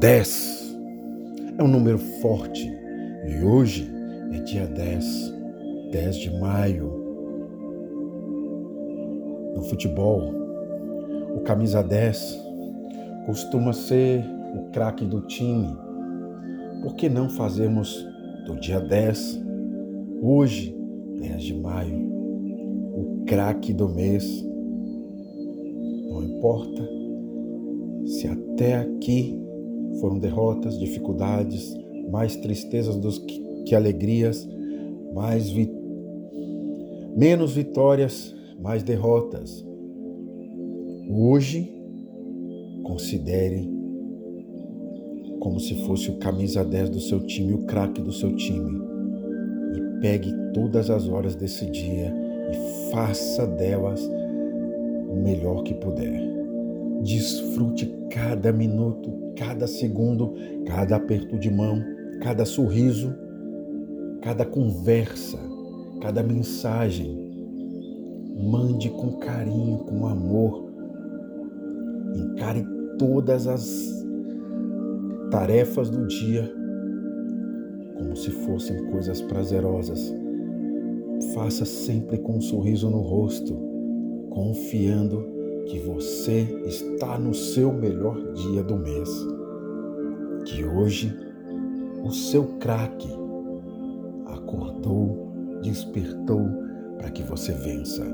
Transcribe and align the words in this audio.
10 0.00 0.78
é 1.58 1.62
um 1.62 1.68
número 1.68 1.98
forte 1.98 2.66
e 3.28 3.44
hoje 3.44 3.86
é 4.32 4.38
dia 4.38 4.66
10, 4.66 5.34
10 5.92 6.16
de 6.16 6.30
maio. 6.40 6.90
No 9.54 9.62
futebol, 9.64 10.22
o 11.36 11.40
camisa 11.40 11.82
10 11.82 12.40
costuma 13.26 13.74
ser 13.74 14.24
o 14.54 14.70
craque 14.70 15.04
do 15.04 15.20
time. 15.20 15.76
Por 16.82 16.94
que 16.94 17.10
não 17.10 17.28
fazermos 17.28 17.94
do 18.46 18.58
dia 18.58 18.80
10, 18.80 19.38
hoje, 20.22 20.74
10 21.18 21.42
de 21.42 21.54
maio, 21.60 22.10
o 22.94 23.24
craque 23.26 23.74
do 23.74 23.86
mês? 23.86 24.42
Não 26.08 26.22
importa 26.22 26.88
se 28.06 28.26
até 28.28 28.78
aqui 28.78 29.49
foram 29.98 30.18
derrotas, 30.18 30.78
dificuldades, 30.78 31.74
mais 32.10 32.36
tristezas 32.36 32.96
do 32.96 33.10
que, 33.26 33.64
que 33.66 33.74
alegrias, 33.74 34.48
mais 35.14 35.50
vi 35.50 35.70
menos 37.16 37.54
vitórias, 37.54 38.34
mais 38.60 38.82
derrotas. 38.82 39.64
Hoje, 41.08 41.72
considere 42.84 43.68
como 45.40 45.58
se 45.58 45.74
fosse 45.86 46.10
o 46.10 46.18
camisa 46.18 46.64
10 46.64 46.90
do 46.90 47.00
seu 47.00 47.20
time, 47.20 47.54
o 47.54 47.66
craque 47.66 48.00
do 48.00 48.12
seu 48.12 48.34
time. 48.36 48.80
E 49.74 50.00
pegue 50.00 50.32
todas 50.52 50.90
as 50.90 51.08
horas 51.08 51.34
desse 51.34 51.66
dia 51.66 52.12
e 52.50 52.90
faça 52.90 53.46
delas 53.46 54.08
o 55.08 55.16
melhor 55.16 55.62
que 55.62 55.74
puder. 55.74 56.39
Desfrute 57.02 57.86
cada 58.10 58.52
minuto, 58.52 59.32
cada 59.36 59.66
segundo, 59.66 60.34
cada 60.66 60.96
aperto 60.96 61.38
de 61.38 61.50
mão, 61.50 61.82
cada 62.20 62.44
sorriso, 62.44 63.14
cada 64.20 64.44
conversa, 64.44 65.38
cada 66.00 66.22
mensagem. 66.22 67.28
Mande 68.38 68.90
com 68.90 69.12
carinho, 69.18 69.78
com 69.78 70.06
amor. 70.06 70.70
Encare 72.14 72.66
todas 72.98 73.46
as 73.46 74.04
tarefas 75.30 75.88
do 75.88 76.06
dia 76.06 76.60
como 78.00 78.16
se 78.16 78.30
fossem 78.30 78.84
coisas 78.86 79.20
prazerosas. 79.22 80.12
Faça 81.34 81.64
sempre 81.64 82.18
com 82.18 82.38
um 82.38 82.40
sorriso 82.40 82.90
no 82.90 83.00
rosto, 83.00 83.54
confiando 84.30 85.39
que 85.70 85.78
você 85.78 86.62
está 86.66 87.16
no 87.16 87.32
seu 87.32 87.72
melhor 87.72 88.20
dia 88.32 88.60
do 88.60 88.76
mês. 88.76 89.08
Que 90.44 90.64
hoje 90.64 91.16
o 92.02 92.10
seu 92.10 92.44
craque 92.58 93.08
acordou, 94.26 95.60
despertou 95.62 96.44
para 96.98 97.10
que 97.12 97.22
você 97.22 97.52
vença. 97.52 98.04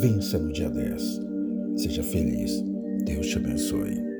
Vença 0.00 0.38
no 0.38 0.50
dia 0.50 0.70
10. 0.70 1.20
Seja 1.76 2.02
feliz. 2.02 2.64
Deus 3.04 3.26
te 3.26 3.36
abençoe. 3.36 4.13